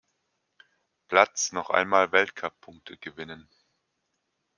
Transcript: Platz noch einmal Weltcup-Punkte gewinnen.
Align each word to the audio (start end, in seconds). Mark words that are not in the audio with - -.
Platz 1.09 1.51
noch 1.51 1.69
einmal 1.69 2.11
Weltcup-Punkte 2.11 2.97
gewinnen. 2.97 3.47